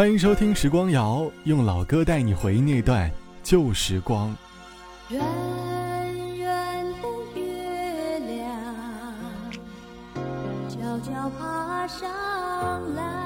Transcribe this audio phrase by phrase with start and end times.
[0.00, 3.10] 欢迎收听《时光谣》，用老歌带你回忆那段
[3.42, 4.34] 旧时光。
[5.10, 5.20] 圆
[6.38, 8.48] 圆的月亮
[10.70, 12.08] 悄悄爬上
[12.96, 13.19] 来，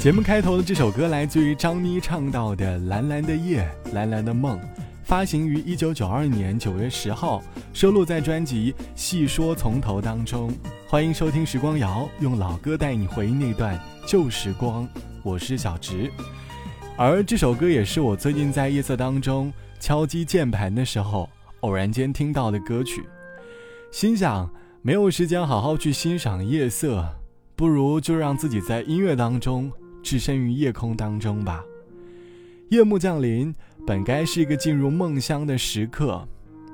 [0.00, 4.56] 节目开头的这首歌来自于张咪唱到的《蓝蓝的夜，蓝蓝的梦》，
[5.02, 7.42] 发行于一九九二年九月十号，
[7.72, 10.52] 收录在专辑《细说从头》当中。
[10.86, 13.76] 欢迎收听时光谣，用老歌带你回忆那段
[14.06, 14.88] 旧时光。
[15.24, 16.08] 我是小直，
[16.96, 21.28] 而这首歌也是我最近在夜色当中敲击键盘的时候
[21.62, 23.02] 偶然间听到的歌曲，
[23.90, 24.48] 心想
[24.80, 27.04] 没有时间好好去欣赏夜色，
[27.56, 29.70] 不如就让自己在音乐当中
[30.02, 31.64] 置身于夜空当中吧。
[32.70, 33.54] 夜幕降临，
[33.86, 36.26] 本该是一个进入梦乡的时刻，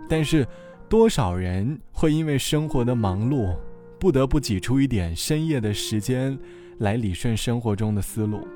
[0.08, 0.46] 但是
[0.88, 3.56] 多少人会因为生活的忙碌，
[3.98, 6.36] 不得不挤出一点深夜的时间
[6.78, 8.46] 来理顺生活中的思路。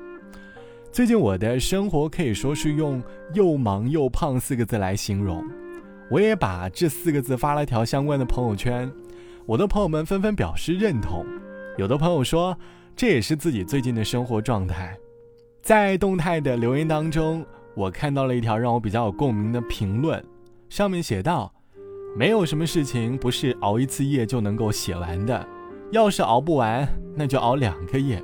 [0.91, 3.01] 最近我的生活可以说是用
[3.33, 5.43] “又忙又胖”四个字来形容，
[6.09, 8.91] 我也把这四个字发了条相关的朋友圈，
[9.45, 11.25] 我的朋友们纷纷表示认同，
[11.77, 12.57] 有的朋友说
[12.99, 14.93] 这也是自己最近的生活状态。
[15.61, 20.21] 在动态的留言当中，我看到了一条让我比较有共鸣的评论，
[20.67, 21.49] 上面写道
[22.13, 25.47] ：“没有什么事情不是熬一次夜就能够写完的，
[25.93, 26.85] 要是熬不完，
[27.15, 28.21] 那就熬两个夜。”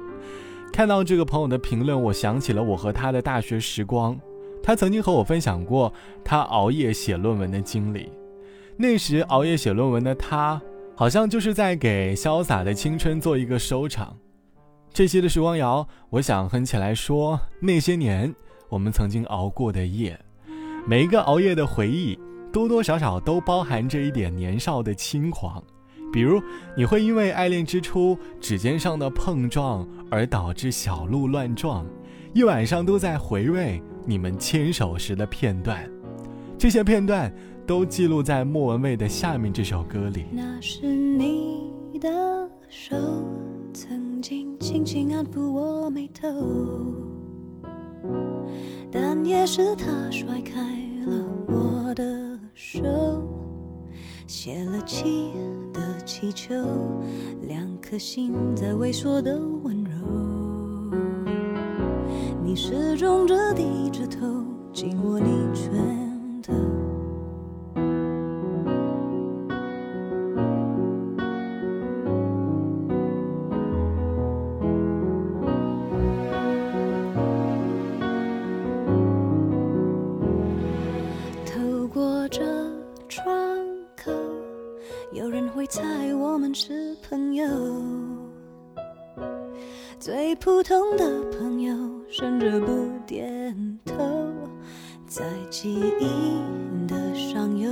[0.74, 4.20] 看到这个朋友的评论，我想起了我和他的大学时光。
[4.62, 8.12] 他曾经和我分享过他熬夜写论文的经历。
[8.76, 10.62] 那时熬夜写论文的他，
[10.96, 14.14] 好像就是在给潇洒的青春做一个收场。
[14.96, 18.34] 这期的时光谣，我想哼起来说那些年
[18.70, 20.18] 我们曾经熬过的夜，
[20.88, 22.18] 每一个熬夜的回忆，
[22.50, 25.62] 多多少少都包含着一点年少的轻狂。
[26.14, 26.42] 比如，
[26.78, 31.86] 你会因为爱恋之初指尖上的碰撞而导致小鹿乱撞，
[32.34, 35.86] 一晚上都在回味你们牵手时的片段。
[36.58, 37.30] 这些片段
[37.68, 40.28] 都记录在莫文蔚的下面这首歌里。
[40.32, 42.96] 那是你的手，
[43.74, 46.26] 曾曾经轻轻安抚我眉头，
[48.90, 50.62] 但也是他甩开
[51.06, 52.82] 了我的手，
[54.26, 55.34] 泄了气
[55.74, 56.56] 的气球，
[57.42, 59.92] 两颗心在萎缩的温柔。
[62.42, 64.26] 你始终着低着头，
[64.72, 65.74] 紧握你拳
[92.40, 93.56] 着不点
[93.86, 93.94] 头，
[95.08, 96.42] 在记忆
[96.88, 97.70] 的上游，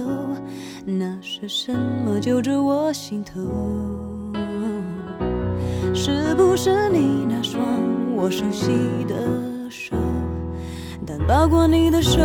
[0.86, 3.40] 那是什么揪着我心头？
[5.94, 7.64] 是不是你那双
[8.16, 8.72] 我熟悉
[9.08, 9.16] 的
[9.70, 9.96] 手？
[11.06, 12.20] 但抱过你的手，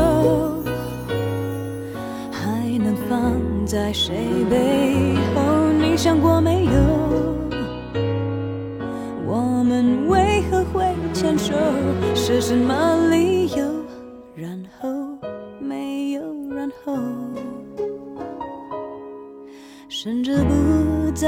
[2.31, 3.33] 还能放
[3.67, 4.15] 在谁
[4.49, 5.73] 背后？
[5.81, 6.73] 你想过没有？
[9.27, 10.18] 我们为
[11.19, 11.53] 牵手？
[12.15, 13.65] 是什么理由？
[14.37, 14.89] 然后
[15.59, 16.97] 没有然后，
[19.89, 21.27] 甚至不再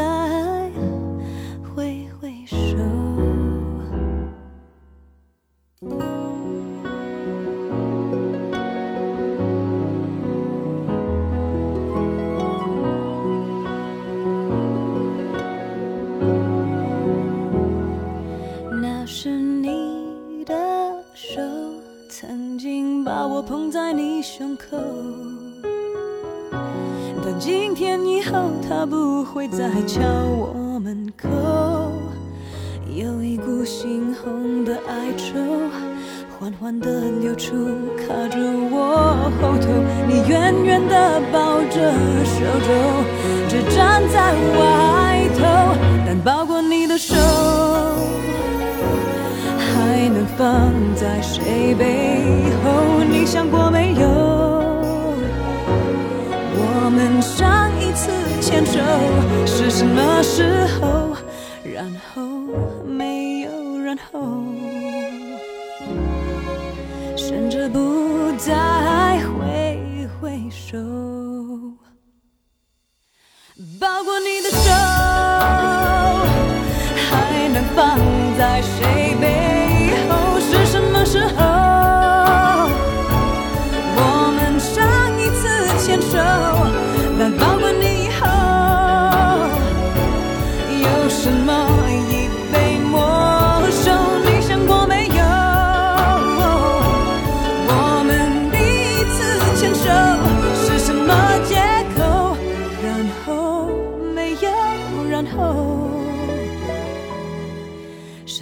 [22.21, 24.77] 曾经把我捧在你胸口。
[27.25, 31.31] 但今天以后，他不会再敲我门口。
[32.95, 35.41] 有一股猩红的哀愁，
[36.39, 37.55] 缓缓地流出，
[37.97, 38.39] 卡着
[38.71, 39.69] 我后头。
[40.07, 41.91] 你远远地抱着
[42.23, 42.69] 手肘，
[43.49, 45.41] 只站在外头，
[46.07, 47.17] 但抱过你的手。
[50.41, 53.05] 放在谁背后？
[53.05, 54.09] 你想过没有？
[56.57, 58.11] 我们上一次
[58.41, 58.81] 牵手
[59.45, 61.15] 是什么时候？
[61.63, 61.85] 然
[62.15, 62.23] 后
[62.87, 63.51] 没有
[63.81, 64.19] 然后，
[67.15, 68.55] 甚至不在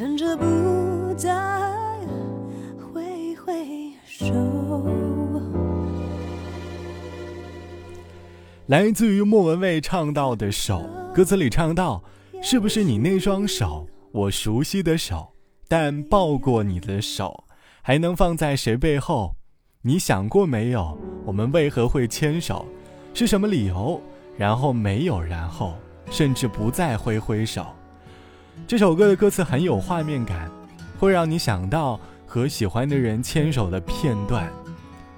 [0.08, 1.30] 甚至不再
[2.80, 4.24] 挥挥手。
[8.68, 12.02] 来自于莫文蔚唱到的手，歌词里唱到
[12.42, 15.34] ：“是不是你那双手，我熟悉的手？
[15.68, 17.44] 但抱过你的手，
[17.82, 19.36] 还能放在谁背后？
[19.82, 20.96] 你想过没有？
[21.26, 22.64] 我们为何会牵手？
[23.12, 24.00] 是什么理由？
[24.38, 25.74] 然后没有然后，
[26.10, 27.66] 甚至不再挥挥手。”
[28.66, 30.50] 这首歌的歌词很有画面感，
[30.98, 34.50] 会让你想到和喜欢的人牵手的片段。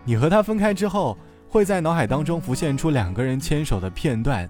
[0.04, 1.16] 你和他分开之后。
[1.52, 4.48] 会在脑海当中浮现出两个人牵手的片段，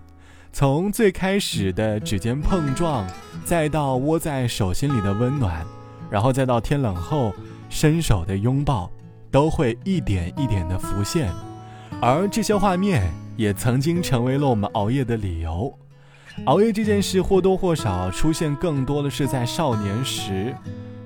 [0.53, 3.07] 从最开始的指尖碰撞，
[3.43, 5.65] 再到窝在手心里的温暖，
[6.11, 7.33] 然后再到天冷后
[7.71, 8.91] 伸手的拥抱，
[9.31, 11.33] 都会一点一点的浮现。
[12.03, 15.75] 而这些画面也曾经成为了我们熬夜的理由。
[16.47, 20.55] 熬夜这件事或多或少出现更多的是在少年时，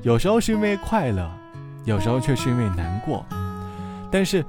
[0.03, 1.31] 有时候是因为快乐，
[1.85, 3.25] 有时候却是因为难过，
[4.11, 4.45] 但是。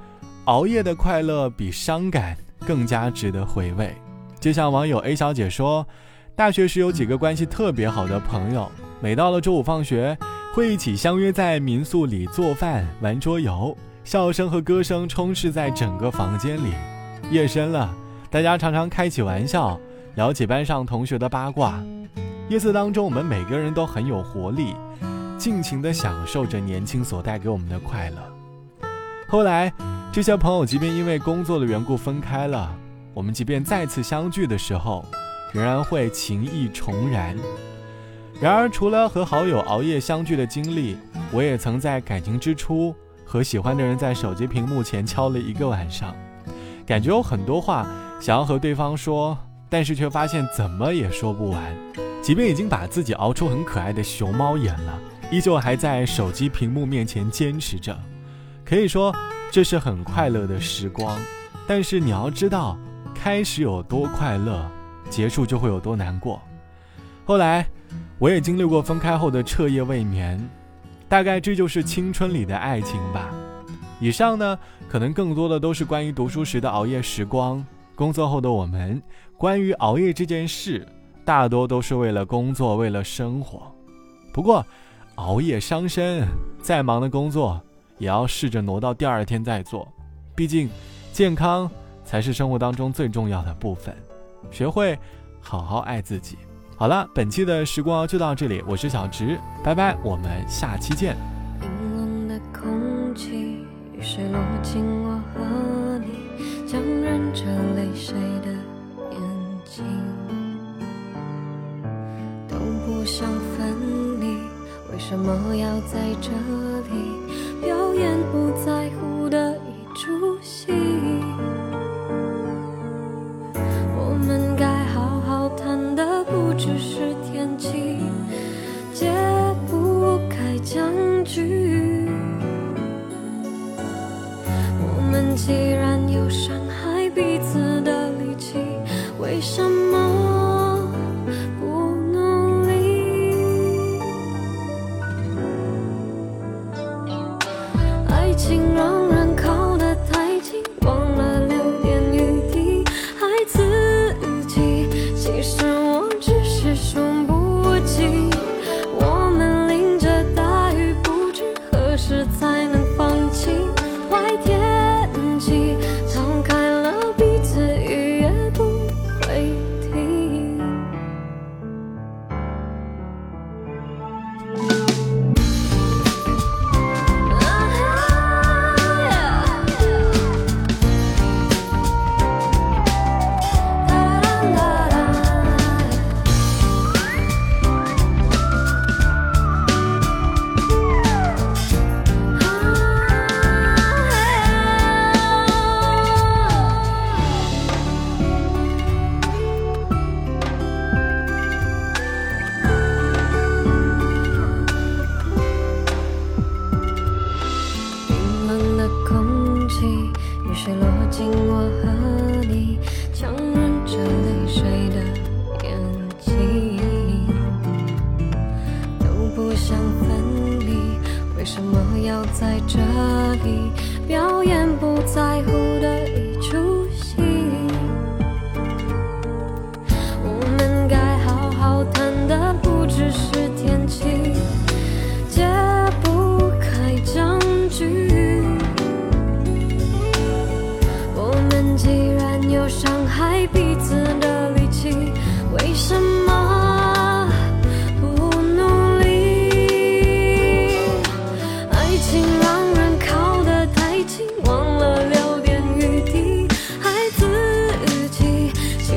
[0.46, 3.92] 熬夜的快乐比伤感更加值得回味。
[4.38, 5.84] 就像网友 A 小姐说，
[6.36, 10.16] 大学时有几个关系特别好的朋友，每到了周五放学，
[10.54, 16.72] 会一起相约在民宿里做饭、玩桌游，笑声和歌声充斥在整个房间里。
[17.32, 17.92] 夜深了，
[18.30, 19.76] 大家常常开起玩笑，
[20.16, 21.78] 聊起班上同学的八卦。
[22.48, 24.74] 夜色当中，我们每个人都很有活力，
[25.36, 28.16] 尽情地享受着年轻所带给我们的快乐。
[29.28, 29.70] 后来，
[30.10, 32.74] 这些朋友即便因为工作的缘故分开了，
[33.12, 35.04] 我们即便再次相聚的时候，
[35.52, 37.36] 仍然会情意重燃。
[38.40, 40.96] 然而，除了和好友熬夜相聚的经历，
[41.30, 42.94] 我也曾在感情之初
[43.26, 46.16] 和喜欢的人在手机屏幕前敲了一个晚上，
[46.86, 47.86] 感觉有很多话
[48.18, 49.36] 想要和对方说，
[49.68, 51.62] 但是却发现怎么也说不完。
[52.22, 54.98] 即便已经把自己熬出很可爱的熊猫眼了，
[55.30, 57.96] 依旧还在手机屏幕面前坚持着。
[58.64, 59.14] 可以说
[59.50, 61.16] 这是很快乐的时光，
[61.68, 62.76] 但是你要知道，
[63.14, 64.68] 开始有多快乐，
[65.08, 66.42] 结束就会有多难过。
[67.24, 67.64] 后来，
[68.18, 70.48] 我也经历过分开后的彻夜未眠，
[71.08, 73.30] 大概这就是青春里的爱情吧。
[74.00, 74.58] 以上呢，
[74.88, 77.64] 可能更多的都是关于读书时的熬夜时光，
[77.96, 79.02] 工作后的我们，
[79.36, 80.86] 关于熬夜这件事。
[81.24, 83.62] 大多都是为了工作，为了生活。
[84.32, 84.64] 不过，
[85.16, 86.24] 熬夜伤身，
[86.62, 87.60] 再忙的工作
[87.98, 89.88] 也要试着挪到第二天再做。
[90.36, 90.70] 毕竟，
[91.12, 91.68] 健康
[92.04, 93.92] 才是生活当中最重要的部分。
[94.52, 94.96] 学会
[95.40, 96.38] 好好爱自己。
[96.76, 101.35] 好了，本期的时光就到这里，我是小直，拜拜，我们下期见。
[113.06, 114.26] 想分离，
[114.92, 116.28] 为什么要在这
[116.90, 117.62] 里？
[117.62, 118.75] 表演不在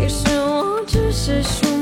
[0.09, 1.78] 是我只是说